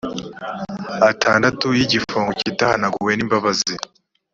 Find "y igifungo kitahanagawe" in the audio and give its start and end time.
1.77-3.11